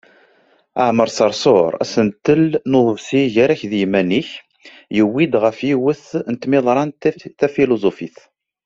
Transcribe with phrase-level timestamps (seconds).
[0.81, 4.29] Aɛmaṛ Seṛṣuṛ: Asentel n uḍebsi "Gar-ak d yiman-ik",
[4.97, 7.03] yewwi-d ɣef yiwet n tmiḍrant
[7.39, 8.17] tafiluzufit.